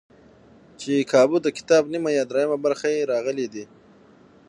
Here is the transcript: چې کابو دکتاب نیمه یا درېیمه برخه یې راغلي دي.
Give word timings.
چې 0.79 1.09
کابو 1.11 1.37
دکتاب 1.47 1.83
نیمه 1.93 2.11
یا 2.17 2.23
درېیمه 2.31 2.57
برخه 2.65 2.87
یې 2.95 3.07
راغلي 3.11 3.47
دي. 3.53 3.65